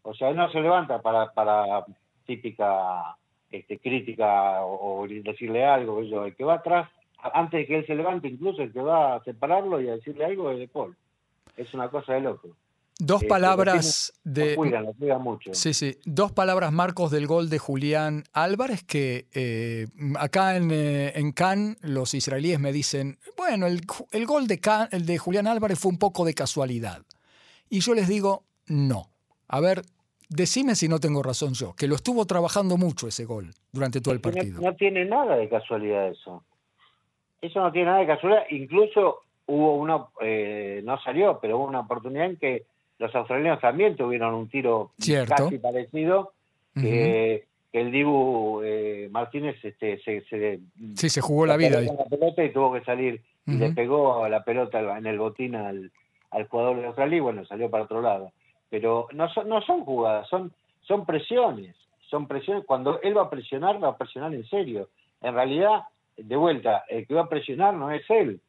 O 0.02 0.14
sea, 0.14 0.30
él 0.30 0.36
no 0.36 0.50
se 0.50 0.60
levanta 0.60 1.00
para, 1.00 1.32
para 1.32 1.84
típica 2.26 3.16
este, 3.50 3.78
crítica 3.78 4.64
o, 4.64 5.06
decirle 5.06 5.64
algo. 5.64 6.02
Yo. 6.02 6.24
El 6.24 6.34
que 6.34 6.44
va 6.44 6.54
atrás, 6.54 6.90
antes 7.18 7.60
de 7.60 7.66
que 7.66 7.78
él 7.78 7.86
se 7.86 7.94
levante, 7.94 8.28
incluso 8.28 8.62
el 8.62 8.73
que 8.73 8.82
va 8.82 9.16
a 9.16 9.25
separarlo 9.25 9.80
y 9.80 9.88
a 9.88 9.96
decirle 9.96 10.25
algo 10.25 10.50
es 10.50 10.58
De 10.58 10.68
Paul. 10.68 10.96
Es 11.56 11.73
una 11.73 11.88
cosa 11.88 12.14
de 12.14 12.20
loco. 12.20 12.56
Dos 12.98 13.22
este, 13.22 13.28
palabras 13.28 14.12
de. 14.22 14.54
cuidan, 14.54 14.86
mucho. 15.20 15.52
Sí, 15.52 15.74
sí. 15.74 15.96
Dos 16.04 16.30
palabras, 16.30 16.72
Marcos, 16.72 17.10
del 17.10 17.26
gol 17.26 17.50
de 17.50 17.58
Julián 17.58 18.22
Álvarez, 18.32 18.84
que 18.84 19.26
eh, 19.34 19.86
acá 20.16 20.56
en, 20.56 20.70
eh, 20.70 21.12
en, 21.16 21.32
Cannes 21.32 21.76
los 21.82 22.14
israelíes 22.14 22.60
me 22.60 22.72
dicen: 22.72 23.18
bueno, 23.36 23.66
el, 23.66 23.80
el 24.12 24.26
gol 24.26 24.46
de, 24.46 24.60
el 24.92 25.06
de 25.06 25.18
Julián 25.18 25.48
Álvarez 25.48 25.78
fue 25.78 25.90
un 25.90 25.98
poco 25.98 26.24
de 26.24 26.34
casualidad. 26.34 27.02
Y 27.68 27.80
yo 27.80 27.94
les 27.94 28.06
digo: 28.06 28.44
no. 28.68 29.10
A 29.48 29.60
ver, 29.60 29.82
decime 30.28 30.76
si 30.76 30.88
no 30.88 31.00
tengo 31.00 31.22
razón 31.22 31.54
yo, 31.54 31.74
que 31.74 31.88
lo 31.88 31.96
estuvo 31.96 32.24
trabajando 32.26 32.76
mucho 32.76 33.08
ese 33.08 33.24
gol 33.24 33.50
durante 33.72 34.00
todo 34.00 34.14
el 34.14 34.20
partido. 34.20 34.60
No, 34.60 34.74
tiene 34.74 35.04
nada 35.04 35.36
de 35.36 35.48
casualidad 35.48 36.08
eso. 36.08 36.44
Eso 37.40 37.60
no 37.60 37.72
tiene 37.72 37.88
nada 37.88 38.00
de 38.00 38.06
casualidad. 38.06 38.44
Incluso 38.50 39.18
hubo 39.46 39.76
una, 39.76 40.06
eh, 40.20 40.80
no 40.84 40.98
salió, 41.00 41.38
pero 41.40 41.58
hubo 41.58 41.66
una 41.66 41.80
oportunidad 41.80 42.26
en 42.26 42.36
que 42.36 42.66
los 43.04 43.14
australianos 43.14 43.61
también 43.61 43.96
tuvieron 43.96 44.34
un 44.34 44.49
tiro 44.49 44.92
casi 45.28 45.58
parecido 45.58 46.32
que, 46.75 47.44
el 47.73 47.90
Dibu 47.90 48.62
eh, 48.64 49.08
Martínez 49.11 49.56
este, 49.64 49.99
se, 49.99 50.23
se, 50.23 50.61
sí, 50.94 51.11
se 51.11 51.20
jugó 51.20 51.44
la 51.44 51.56
vida. 51.56 51.80
La 51.80 52.04
pelota 52.04 52.44
y 52.44 52.52
tuvo 52.52 52.73
que 52.73 52.84
salir 52.84 53.20
y 53.46 53.52
le 53.56 53.73
pegó 53.73 54.28
la 54.28 54.44
pelota 54.44 54.96
en 54.96 55.06
el 55.06 55.18
botín 55.18 55.56
al, 55.56 55.90
al 56.30 56.49
jugador 56.49 56.76
de 56.76 56.87
Australia 56.87 57.16
y 57.16 57.20
bueno, 57.20 57.44
salió 57.44 57.68
para 57.68 57.84
otro 57.84 58.00
lado. 58.00 58.32
Pero 58.70 59.08
no 59.12 59.28
son, 59.28 59.49
no 59.49 59.61
son 59.62 59.84
jugadas, 59.84 60.28
son, 60.28 60.52
son 60.82 61.04
presiones. 61.04 61.75
Son 62.08 62.28
presiones. 62.28 62.64
Cuando 62.64 63.00
él 63.02 63.16
va 63.16 63.23
a 63.23 63.30
presionar, 63.30 63.82
va 63.82 63.88
a 63.88 63.99
presionar 63.99 64.32
en 64.32 64.46
serio. 64.46 64.88
En 65.20 65.34
realidad, 65.34 65.82
de 66.16 66.37
vuelta, 66.37 66.84
el 66.88 67.06
que 67.08 67.14
va 67.14 67.23
a 67.23 67.28
presionar 67.28 67.75
no 67.75 67.90
es 67.90 68.08
él. 68.08 68.40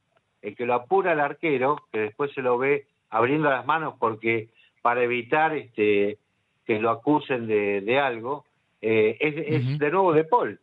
El 0.44 0.56
que 0.56 0.68
lo 0.68 0.76
apura 0.76 1.14
el 1.14 1.20
arquero, 1.20 1.78
que 1.92 2.00
después 2.00 2.32
se 2.34 2.44
lo 2.44 2.60
ve 2.60 2.86
abriendo 3.16 3.50
las 3.50 3.66
manos 3.66 3.96
porque 3.98 4.50
para 4.82 5.04
evitar 5.04 5.56
este, 5.56 6.18
que 6.66 6.80
lo 6.80 6.90
acusen 6.90 7.48
de, 7.48 8.00
algo, 8.00 8.46
eh, 8.82 9.18
es, 9.20 9.80
de 9.80 9.90
nuevo 9.90 10.12
De 10.14 10.26
Paul. 10.26 10.60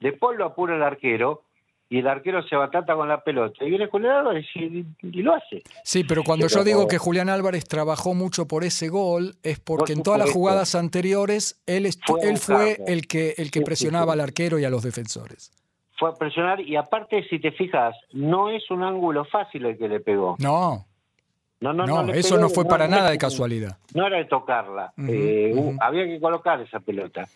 De 0.00 0.12
Paul 0.12 0.38
lo 0.38 0.44
apura 0.44 0.76
el 0.76 0.82
arquero 0.82 1.42
y 1.88 1.98
el 1.98 2.06
arquero 2.06 2.42
se 2.46 2.54
batata 2.54 2.94
con 2.94 3.08
la 3.08 3.22
pelota. 3.22 3.64
Y 3.64 3.70
viene 3.70 3.86
Julián 3.86 4.18
Álvarez 4.18 4.46
y, 4.54 4.84
lo 5.22 5.34
hace. 5.34 5.62
Sí, 5.82 6.04
pero 6.04 6.22
cuando 6.22 6.46
yo 6.46 6.62
digo 6.62 6.86
que 6.86 6.98
Julián 6.98 7.28
Álvarez 7.28 7.66
trabajó 7.66 8.14
mucho 8.14 8.46
por 8.46 8.62
ese 8.62 8.88
gol, 8.88 9.34
es 9.42 9.58
porque 9.58 9.92
en 9.92 10.02
todas 10.04 10.20
las 10.20 10.30
jugadas 10.30 10.76
anteriores 10.76 11.60
él, 11.66 11.88
fue, 12.06 12.20
él 12.22 12.38
fue 12.38 12.78
el 12.86 13.08
que, 13.08 13.34
el 13.36 13.50
que 13.50 13.62
presionaba 13.62 14.12
al 14.12 14.20
arquero 14.20 14.60
y 14.60 14.64
a 14.64 14.70
los 14.70 14.82
defensores. 14.82 15.50
fue 15.98 16.10
a 16.10 16.12
presionar 16.12 16.60
y 16.60 16.76
aparte, 16.76 17.24
si 17.28 17.40
te 17.40 17.50
fijas, 17.50 17.96
no 18.12 18.50
es 18.50 18.70
un 18.70 18.84
ángulo 18.84 19.24
fácil 19.24 19.66
el 19.66 19.76
que 19.76 19.88
le 19.88 19.98
pegó. 20.00 20.36
No. 20.38 20.86
No, 21.60 21.72
no, 21.72 21.86
no, 21.86 22.12
eso 22.12 22.38
no 22.38 22.50
fue 22.50 22.66
para 22.66 22.86
nada 22.86 23.10
de 23.10 23.18
casualidad. 23.18 23.78
No 23.94 24.06
era 24.06 24.18
de 24.18 24.26
tocarla. 24.26 24.92
Eh, 25.08 25.54
había 25.80 26.04
que 26.04 26.20
colocar 26.20 26.60
esa 26.60 26.80
pelota. 26.80 27.28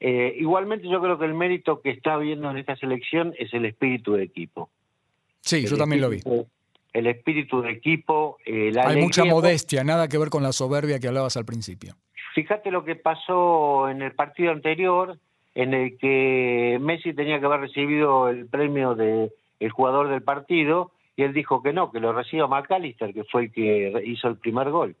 Eh, 0.00 0.36
igualmente 0.38 0.88
yo 0.88 1.00
creo 1.00 1.18
que 1.18 1.26
el 1.26 1.34
mérito 1.34 1.80
que 1.80 1.90
está 1.90 2.16
viendo 2.16 2.50
en 2.50 2.56
esta 2.56 2.76
selección 2.76 3.34
es 3.38 3.52
el 3.52 3.66
espíritu 3.66 4.14
de 4.14 4.24
equipo. 4.24 4.70
Sí, 5.40 5.66
yo 5.66 5.76
también 5.76 6.00
lo 6.00 6.08
vi. 6.08 6.20
El 6.92 7.06
espíritu 7.06 7.60
de 7.60 7.72
equipo. 7.72 8.38
Eh, 8.46 8.72
Hay 8.82 9.00
mucha 9.00 9.24
modestia, 9.24 9.84
nada 9.84 10.08
que 10.08 10.18
ver 10.18 10.30
con 10.30 10.42
la 10.42 10.52
soberbia 10.52 10.98
que 10.98 11.08
hablabas 11.08 11.36
al 11.36 11.44
principio. 11.44 11.94
Fíjate 12.34 12.70
lo 12.70 12.84
que 12.84 12.96
pasó 12.96 13.90
en 13.90 14.00
el 14.00 14.12
partido 14.12 14.52
anterior, 14.52 15.18
en 15.54 15.74
el 15.74 15.98
que 15.98 16.78
Messi 16.80 17.12
tenía 17.12 17.40
que 17.40 17.46
haber 17.46 17.60
recibido 17.60 18.28
el 18.28 18.46
premio 18.46 18.94
de 18.94 19.30
el 19.60 19.70
jugador 19.70 20.08
del 20.08 20.22
partido 20.22 20.92
y 21.18 21.24
él 21.24 21.32
dijo 21.32 21.60
que 21.60 21.72
no, 21.72 21.90
que 21.90 21.98
lo 21.98 22.12
reciba 22.12 22.46
McAllister, 22.46 23.12
que 23.12 23.24
fue 23.24 23.42
el 23.46 23.52
que 23.52 24.02
hizo 24.06 24.28
el 24.28 24.36
primer 24.36 24.70
gol. 24.70 24.94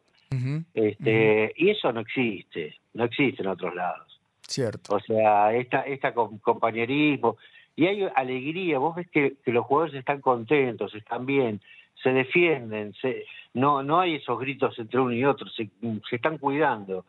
este, 0.74 1.52
Y 1.56 1.70
eso 1.70 1.92
no 1.92 2.00
existe, 2.00 2.74
no 2.94 3.04
existe 3.04 3.42
en 3.42 3.48
otros 3.48 3.72
lados. 3.72 4.20
Cierto. 4.40 4.96
O 4.96 4.98
sea, 4.98 5.54
esta, 5.54 5.82
esta 5.82 6.12
compañerismo, 6.12 7.36
y 7.76 7.86
hay 7.86 8.02
alegría, 8.16 8.80
vos 8.80 8.96
ves 8.96 9.08
que, 9.10 9.36
los 9.46 9.64
jugadores 9.64 9.94
están 9.94 10.20
contentos, 10.20 10.92
están 10.96 11.24
bien, 11.24 11.60
se 12.02 12.10
defienden, 12.10 12.94
se, 12.94 13.24
no, 13.54 13.84
no 13.84 14.00
hay 14.00 14.16
esos 14.16 14.40
gritos 14.40 14.76
entre 14.76 14.98
uno 14.98 15.12
y 15.12 15.24
otro, 15.24 15.48
se, 15.50 15.70
están 16.10 16.38
cuidando. 16.38 17.04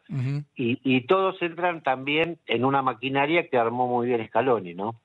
y, 0.56 0.80
y 0.84 1.02
todos 1.08 1.42
entran 1.42 1.82
también 1.82 2.38
en 2.46 2.64
una 2.64 2.84
maquinaria 2.84 3.48
que 3.48 3.58
armó 3.58 3.88
muy 3.88 4.06
bien 4.06 4.28
Scaloni, 4.28 4.76
¿no? 4.76 4.98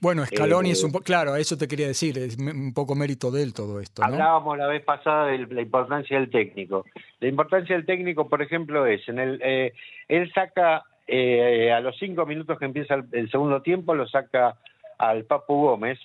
Bueno, 0.00 0.24
Scaloni 0.24 0.70
es 0.70 0.82
un 0.82 0.92
poco, 0.92 1.04
claro, 1.04 1.36
eso 1.36 1.58
te 1.58 1.68
quería 1.68 1.86
decir, 1.86 2.16
es 2.16 2.38
un 2.38 2.72
poco 2.72 2.94
mérito 2.94 3.30
de 3.30 3.42
él 3.42 3.52
todo 3.52 3.80
esto. 3.80 4.02
Hablábamos 4.02 4.56
la 4.56 4.66
vez 4.66 4.82
pasada 4.82 5.26
de 5.26 5.46
la 5.46 5.60
importancia 5.60 6.18
del 6.18 6.30
técnico. 6.30 6.86
La 7.20 7.28
importancia 7.28 7.76
del 7.76 7.84
técnico, 7.84 8.26
por 8.28 8.40
ejemplo, 8.40 8.86
es, 8.86 9.06
en 9.08 9.18
el, 9.18 9.40
eh, 9.44 9.74
él 10.08 10.32
saca 10.32 10.84
eh, 11.06 11.70
a 11.70 11.80
los 11.80 11.98
cinco 11.98 12.24
minutos 12.24 12.58
que 12.58 12.64
empieza 12.64 12.94
el, 13.12 13.30
segundo 13.30 13.60
tiempo, 13.60 13.94
lo 13.94 14.08
saca 14.08 14.56
al 14.98 15.24
Papu 15.24 15.62
Gómez, 15.62 15.98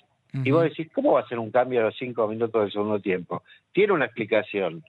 y 0.44 0.50
vos 0.50 0.64
decís, 0.64 0.90
¿cómo 0.92 1.12
va 1.12 1.20
a 1.20 1.28
ser 1.28 1.38
un 1.38 1.50
cambio 1.50 1.80
a 1.80 1.84
los 1.84 1.96
cinco 1.96 2.28
minutos 2.28 2.60
del 2.60 2.72
segundo 2.72 3.00
tiempo? 3.00 3.42
Tiene 3.72 3.94
una 3.94 4.04
explicación. 4.04 4.84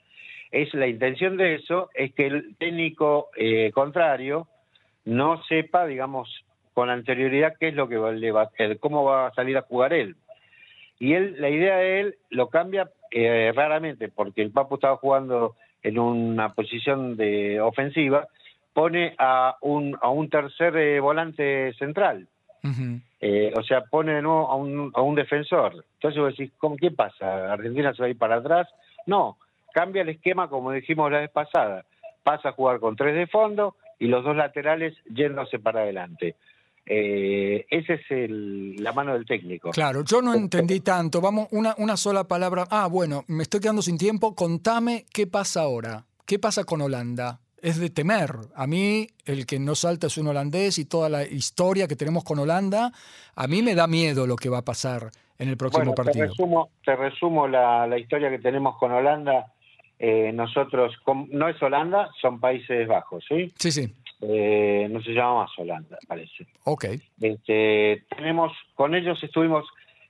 Es 0.51 0.73
la 0.73 0.87
intención 0.87 1.37
de 1.37 1.55
eso, 1.55 1.89
es 1.93 2.13
que 2.13 2.27
el 2.27 2.57
técnico 2.57 3.29
eh, 3.37 3.71
contrario 3.73 4.47
no 5.05 5.41
sepa, 5.43 5.85
digamos, 5.85 6.43
con 6.77 6.91
anterioridad 6.91 7.55
qué 7.59 7.69
es 7.69 7.73
lo 7.73 7.89
que 7.89 7.97
le 7.97 8.31
va 8.31 8.41
a 8.41 8.45
hacer, 8.45 8.77
cómo 8.77 9.03
va 9.03 9.25
a 9.25 9.33
salir 9.33 9.57
a 9.57 9.63
jugar 9.63 9.93
él. 9.93 10.15
Y 10.99 11.13
él, 11.13 11.35
la 11.39 11.49
idea 11.49 11.77
de 11.77 12.01
él 12.01 12.15
lo 12.29 12.49
cambia 12.51 12.91
eh, 13.09 13.51
raramente, 13.55 14.09
porque 14.09 14.43
el 14.43 14.51
Papu 14.51 14.75
estaba 14.75 14.97
jugando 14.97 15.55
en 15.81 15.97
una 15.97 16.53
posición 16.53 17.17
de 17.17 17.59
ofensiva, 17.59 18.27
pone 18.73 19.15
a 19.17 19.55
un, 19.61 19.97
a 20.03 20.09
un 20.09 20.29
tercer 20.29 20.77
eh, 20.77 20.99
volante 20.99 21.73
central. 21.79 22.27
Eh, 23.21 23.51
o 23.57 23.63
sea, 23.63 23.81
pone 23.85 24.13
de 24.13 24.21
nuevo 24.21 24.47
a 24.47 24.55
un, 24.55 24.91
a 24.93 25.01
un 25.01 25.15
defensor. 25.15 25.83
Entonces 25.95 26.21
vos 26.21 26.37
decís, 26.37 26.53
¿cómo, 26.59 26.77
¿qué 26.77 26.91
pasa? 26.91 27.53
¿Argentina 27.53 27.91
se 27.95 28.03
va 28.03 28.05
a 28.05 28.11
ir 28.11 28.19
para 28.19 28.35
atrás? 28.35 28.67
No, 29.07 29.39
cambia 29.73 30.03
el 30.03 30.09
esquema 30.09 30.47
como 30.47 30.71
dijimos 30.73 31.11
la 31.11 31.21
vez 31.21 31.31
pasada. 31.31 31.85
Pasa 32.21 32.49
a 32.49 32.51
jugar 32.51 32.79
con 32.79 32.95
tres 32.95 33.15
de 33.15 33.25
fondo 33.25 33.73
y 33.97 34.05
los 34.05 34.23
dos 34.23 34.35
laterales 34.35 34.95
yéndose 35.09 35.57
para 35.57 35.79
adelante. 35.81 36.35
Eh, 36.89 37.65
esa 37.69 37.93
es 37.93 38.01
el, 38.09 38.75
la 38.77 38.93
mano 38.93 39.13
del 39.13 39.25
técnico. 39.25 39.71
Claro, 39.71 40.03
yo 40.05 40.21
no 40.21 40.33
entendí 40.33 40.79
tanto. 40.79 41.19
Vamos, 41.19 41.47
una, 41.51 41.75
una 41.77 41.97
sola 41.97 42.27
palabra. 42.27 42.65
Ah, 42.69 42.87
bueno, 42.87 43.25
me 43.27 43.43
estoy 43.43 43.59
quedando 43.59 43.81
sin 43.81 43.97
tiempo. 43.97 44.35
Contame 44.35 45.05
qué 45.13 45.27
pasa 45.27 45.61
ahora. 45.61 46.05
¿Qué 46.25 46.39
pasa 46.39 46.63
con 46.63 46.81
Holanda? 46.81 47.39
Es 47.61 47.79
de 47.79 47.89
temer. 47.89 48.31
A 48.55 48.67
mí, 48.67 49.07
el 49.25 49.45
que 49.45 49.59
no 49.59 49.75
salta 49.75 50.07
es 50.07 50.17
un 50.17 50.27
holandés 50.27 50.77
y 50.77 50.85
toda 50.85 51.09
la 51.09 51.23
historia 51.23 51.87
que 51.87 51.95
tenemos 51.95 52.23
con 52.23 52.39
Holanda, 52.39 52.91
a 53.35 53.47
mí 53.47 53.61
me 53.61 53.75
da 53.75 53.87
miedo 53.87 54.27
lo 54.27 54.35
que 54.35 54.47
va 54.47 54.59
a 54.59 54.65
pasar 54.65 55.09
en 55.39 55.49
el 55.49 55.57
próximo 55.57 55.93
partido. 55.93 56.25
Te 56.25 56.29
resumo, 56.29 56.69
te 56.85 56.95
resumo 56.95 57.47
la, 57.47 57.87
la, 57.87 57.97
historia 57.97 58.29
que 58.29 58.39
tenemos 58.39 58.77
con 58.77 58.91
Holanda. 58.91 59.47
Eh, 59.99 60.31
nosotros, 60.33 60.93
no 61.31 61.49
es 61.49 61.61
Holanda, 61.61 62.09
son 62.21 62.39
Países 62.39 62.87
Bajos, 62.87 63.25
¿sí? 63.27 63.51
Sí, 63.57 63.71
sí. 63.71 63.93
Eh, 64.21 64.87
no 64.89 65.01
se 65.01 65.11
llama 65.11 65.43
más 65.43 65.51
Holanda, 65.57 65.97
parece. 66.07 66.47
Ok. 66.63 66.85
Este, 67.21 68.03
tenemos, 68.15 68.51
con 68.73 68.95
ellos 68.95 69.21
estuvimos 69.23 69.65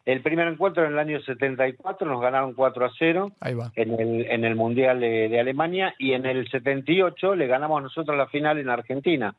el 0.06 0.22
primer 0.22 0.48
encuentro 0.48 0.86
en 0.86 0.94
el 0.94 1.00
año 1.00 1.22
74, 1.22 2.08
nos 2.08 2.22
ganaron 2.22 2.54
4 2.54 2.86
a 2.86 2.92
0 2.98 3.32
Ahí 3.42 3.54
va. 3.54 3.74
En, 3.76 4.00
el, 4.00 4.26
en 4.32 4.46
el 4.46 4.56
Mundial 4.56 5.02
de, 5.02 5.38
Alemania 5.38 5.94
y 6.00 6.14
en 6.14 6.26
el 6.26 6.50
78 6.50 7.36
le 7.36 7.48
ganamos 7.48 7.84
nosotros 7.84 8.18
la 8.18 8.28
final 8.28 8.58
en 8.58 8.70
Argentina, 8.70 9.36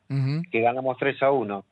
que 0.51 0.61
ganamos 0.61 0.95
3 0.99 1.23
a 1.23 1.31
1. 1.31 1.65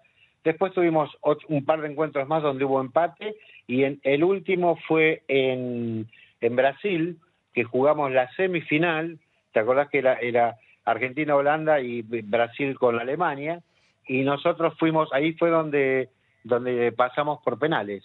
Después 0.44 0.74
tuvimos 0.74 1.16
un 1.48 1.63
par 1.63 1.82
de 1.82 1.89
encuentros 1.89 2.27
más 2.27 2.42
donde 2.42 2.66
hubo 2.66 2.82
empate 2.82 3.36
y 3.68 3.84
en, 3.84 4.00
el 4.01 4.24
último 4.24 4.80
fue 4.88 5.22
en, 5.27 6.08
en 6.42 6.56
Brasil, 6.56 7.20
que 7.54 7.66
jugamos 7.66 8.12
la 8.12 8.27
semifinal, 8.34 9.20
¿te 9.54 9.60
acordás 9.60 9.89
que 9.89 10.00
era, 10.00 10.16
era 10.16 10.56
Argentina, 10.88 11.36
Holanda 11.36 11.82
y 11.82 12.01
Brasil 12.01 12.77
con 12.79 13.00
Alemania, 13.00 13.62
y 14.08 14.24
nosotros 14.24 14.74
fuimos, 14.79 15.10
ahí 15.12 15.34
fue 15.34 15.50
donde, 15.50 16.10
donde 16.44 16.91
pasamos 16.94 17.39
por 17.44 17.60
penales. 17.60 18.03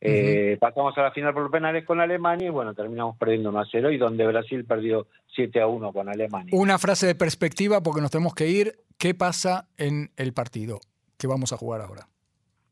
Eh, 0.00 0.58
pasamos 0.60 0.96
a 0.98 1.02
la 1.02 1.10
final 1.12 1.32
por 1.32 1.50
penales 1.50 1.84
con 1.84 1.98
Alemania 2.00 2.48
y 2.48 2.50
bueno, 2.50 2.74
terminamos 2.74 3.16
perdiendo 3.16 3.48
1 3.48 3.58
a 3.58 3.66
0 3.70 3.90
y 3.90 3.96
donde 3.96 4.26
Brasil 4.26 4.64
perdió 4.64 5.06
7 5.34 5.60
a 5.60 5.66
1 5.66 5.92
con 5.92 6.08
Alemania. 6.08 6.50
Una 6.52 6.78
frase 6.78 7.06
de 7.06 7.14
perspectiva 7.14 7.82
porque 7.82 8.02
nos 8.02 8.10
tenemos 8.10 8.34
que 8.34 8.46
ir. 8.46 8.74
¿Qué 8.98 9.14
pasa 9.14 9.66
en 9.78 10.10
el 10.16 10.34
partido 10.34 10.78
que 11.18 11.26
vamos 11.26 11.52
a 11.52 11.56
jugar 11.56 11.80
ahora? 11.80 12.06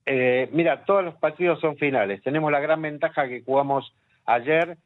Eh, 0.04 0.50
mira, 0.52 0.84
todos 0.84 1.04
los 1.04 1.14
partidos 1.14 1.58
son 1.60 1.76
finales. 1.78 2.22
Tenemos 2.22 2.52
la 2.52 2.60
gran 2.60 2.82
ventaja 2.82 3.26
que 3.26 3.40
jugamos 3.40 3.92
ayer 4.26 4.76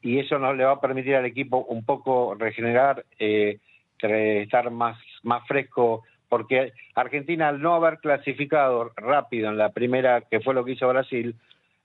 y 0.00 0.20
eso 0.20 0.38
nos 0.38 0.56
le 0.56 0.64
va 0.64 0.72
a 0.72 0.80
permitir 0.80 1.16
al 1.16 1.26
equipo 1.26 1.64
un 1.68 1.84
poco 1.84 2.36
regenerar 2.38 3.04
eh, 3.18 3.58
estar 4.00 4.70
más, 4.70 4.98
más 5.22 5.46
fresco, 5.46 6.04
porque 6.28 6.72
Argentina 6.94 7.48
al 7.48 7.60
no 7.60 7.74
haber 7.74 7.98
clasificado 7.98 8.92
rápido 8.96 9.48
en 9.48 9.58
la 9.58 9.70
primera, 9.70 10.22
que 10.22 10.40
fue 10.40 10.54
lo 10.54 10.64
que 10.64 10.72
hizo 10.72 10.88
Brasil, 10.88 11.34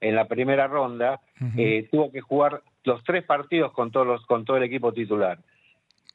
en 0.00 0.14
la 0.14 0.26
primera 0.26 0.66
ronda, 0.66 1.20
eh, 1.56 1.88
tuvo 1.90 2.12
que 2.12 2.20
jugar 2.20 2.60
los 2.84 3.02
tres 3.04 3.24
partidos 3.24 3.72
con 3.72 3.90
todos 3.90 4.06
los, 4.06 4.26
con 4.26 4.44
todo 4.44 4.58
el 4.58 4.64
equipo 4.64 4.92
titular. 4.92 5.38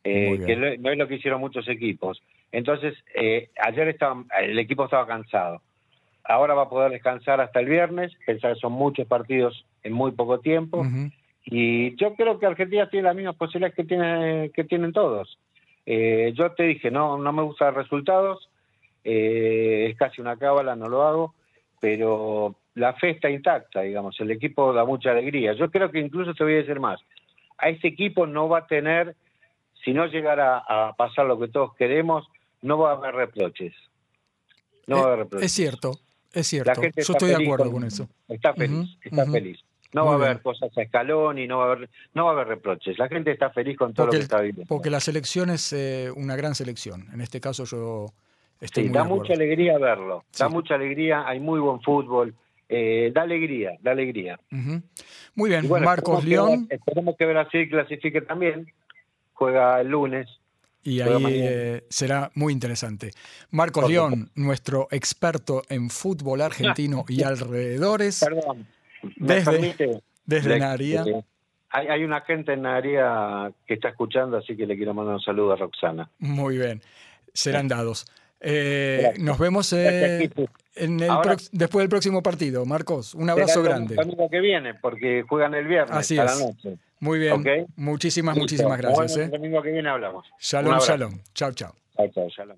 Eh, 0.04 0.40
que 0.46 0.56
no 0.56 0.92
es 0.92 0.98
lo 0.98 1.08
que 1.08 1.16
hicieron 1.16 1.42
muchos 1.42 1.68
equipos. 1.68 2.22
Entonces, 2.52 2.96
eh, 3.16 3.50
ayer 3.62 3.90
estaba, 3.90 4.24
el 4.42 4.58
equipo 4.58 4.86
estaba 4.86 5.06
cansado. 5.06 5.62
Ahora 6.24 6.54
va 6.54 6.64
a 6.64 6.70
poder 6.70 6.92
descansar 6.92 7.42
hasta 7.42 7.60
el 7.60 7.66
viernes, 7.66 8.12
pensar 8.26 8.54
que 8.54 8.60
son 8.60 8.74
muchos 8.74 9.08
partidos 9.08 9.66
en 9.84 9.94
muy 9.94 10.12
poco 10.12 10.40
tiempo. 10.40 10.86
Y 11.46 11.96
yo 11.96 12.14
creo 12.14 12.38
que 12.38 12.46
Argentina 12.46 12.88
tiene 12.90 13.08
las 13.08 13.16
mismas 13.16 13.36
posibilidades 13.36 13.76
que, 13.76 13.84
tiene, 13.84 14.52
que 14.54 14.64
tienen 14.64 14.94
todos. 14.94 15.38
Eh, 15.86 16.34
yo 16.36 16.52
te 16.52 16.64
dije, 16.64 16.92
no, 16.92 17.18
no 17.18 17.34
me 17.34 17.44
gustan 17.44 17.74
resultados, 17.76 18.50
eh, 19.04 19.88
es 19.90 19.98
casi 19.98 20.22
una 20.22 20.38
cábala, 20.38 20.76
no 20.76 20.88
lo 20.88 21.04
hago, 21.04 21.34
pero 21.80 22.56
la 22.76 22.94
fe 22.94 23.12
está 23.12 23.30
intacta, 23.30 23.82
digamos, 23.82 24.20
el 24.20 24.32
equipo 24.32 24.74
da 24.74 24.86
mucha 24.86 25.12
alegría. 25.12 25.54
Yo 25.54 25.70
creo 25.72 25.92
que 25.92 26.00
incluso 26.00 26.34
te 26.34 26.44
voy 26.44 26.54
a 26.54 26.58
decir 26.58 26.80
más, 26.80 27.00
a 27.58 27.70
este 27.70 27.88
equipo 27.88 28.26
no 28.26 28.48
va 28.48 28.60
a 28.60 28.68
tener, 28.68 29.16
si 29.84 29.94
no 29.94 30.06
llegara 30.06 30.58
a 30.58 30.94
pasar 30.96 31.26
lo 31.26 31.40
que 31.40 31.48
todos 31.48 31.76
queremos, 31.76 32.28
no 32.62 32.78
va 32.78 32.92
a 32.92 32.96
haber 32.96 33.16
reproches. 33.16 33.74
No 34.88 34.98
va 34.98 35.02
a 35.02 35.06
haber 35.08 35.20
eh, 35.20 35.24
reproches. 35.24 35.46
Es 35.46 35.52
cierto, 35.54 35.92
es 36.34 36.48
cierto. 36.48 36.82
Yo 36.82 37.14
estoy 37.14 37.30
de 37.30 37.44
acuerdo 37.44 37.72
con, 37.72 37.84
eso. 37.84 38.08
Está 38.28 38.54
feliz, 38.54 38.98
está 39.02 39.26
feliz. 39.26 39.60
No 39.94 40.06
va 40.06 40.12
a 40.12 40.16
haber 40.16 40.42
cosas 40.42 40.70
a 40.78 40.82
escalón 40.82 41.40
y 41.40 41.48
no 41.48 41.58
va 41.58 41.64
a 41.64 41.72
haber, 41.72 41.90
no 42.14 42.26
va 42.26 42.32
a 42.32 42.34
haber 42.34 42.48
reproches. 42.48 43.00
La 43.00 43.08
gente 43.08 43.32
está 43.32 43.50
feliz 43.50 43.78
con 43.78 43.94
todo 43.94 44.08
lo 44.08 44.12
que 44.12 44.20
está 44.20 44.40
viviendo. 44.40 44.68
Porque 44.68 44.90
la 44.90 45.00
selección 45.00 45.50
es 45.50 45.74
eh, 45.74 46.12
una 46.16 46.36
gran 46.36 46.54
selección. 46.54 47.08
En 47.12 47.22
este 47.22 47.42
caso 47.42 47.64
yo 47.66 48.14
estoy 48.62 48.88
sí, 48.88 48.90
da 48.90 49.04
mucha 49.04 49.34
alegría 49.34 49.78
verlo. 49.80 50.26
Da 50.38 50.48
mucha 50.48 50.76
alegría, 50.76 51.28
hay 51.28 51.40
muy 51.40 51.60
buen 51.60 51.82
fútbol. 51.82 52.36
Eh, 52.68 53.12
da 53.16 53.24
alegría, 53.24 53.78
da 53.82 53.92
alegría. 53.92 54.40
Muy 55.34 55.50
bien, 55.50 55.68
Marcos 55.68 56.24
León. 56.24 56.68
esperemos 56.70 57.16
que 57.18 57.26
Brasil 57.26 57.68
clasifique 57.68 58.22
también. 58.22 58.72
Juega 59.34 59.82
el 59.82 59.88
lunes. 59.88 60.28
Y 60.84 61.02
ahí 61.02 61.24
eh, 61.26 61.84
será 61.90 62.32
muy 62.36 62.54
interesante. 62.54 63.12
Marcos 63.50 63.90
León, 63.90 64.30
nuestro 64.36 64.88
experto 64.92 65.64
en 65.68 65.90
fútbol 65.90 66.42
argentino 66.42 67.06
y 67.08 67.24
alrededores. 67.24 68.20
Perdón 68.24 68.68
desde, 69.20 70.02
desde 70.26 70.60
Naría. 70.60 71.04
Hay, 71.72 71.88
hay, 71.88 72.04
una 72.04 72.22
gente 72.22 72.54
en 72.54 72.64
Naría 72.64 73.52
que 73.68 73.76
está 73.76 73.90
escuchando, 73.90 74.38
así 74.38 74.58
que 74.58 74.66
le 74.66 74.76
quiero 74.76 74.94
mandar 74.94 75.16
un 75.16 75.22
saludo 75.22 75.54
a 75.54 75.56
Roxana. 75.56 76.10
Muy 76.18 76.58
bien, 76.58 76.82
serán 77.34 77.68
dados. 77.68 78.08
Eh, 78.42 79.14
nos 79.20 79.38
vemos 79.38 79.74
en 79.74 80.32
el 81.00 81.12
después 81.52 81.84
del 81.84 81.90
próximo 81.90 82.24
partido. 82.24 82.66
Marcos, 82.66 83.14
un 83.14 83.30
abrazo 83.30 83.62
grande. 83.62 83.96
El 83.96 84.08
domingo 84.08 84.30
que 84.30 84.40
viene, 84.40 84.74
porque 84.74 85.24
juegan 85.28 85.54
el 85.54 85.68
viernes 85.68 85.96
Así 85.96 86.18
a 86.18 86.26
la 86.26 86.36
noche. 86.36 86.78
Muy 87.00 87.20
bien. 87.20 87.68
Muchísimas, 87.76 88.38
muchísimas 88.38 88.78
gracias. 88.78 89.18
el 89.18 89.32
domingo 89.32 89.62
que 89.62 89.72
viene 89.72 89.90
hablamos. 89.90 90.28
Shalom, 90.40 90.80
shalom. 90.80 91.20
Chao, 91.34 91.52
chao. 91.52 91.74
Chao, 91.96 92.08
chao, 92.10 92.30
shalom. 92.30 92.58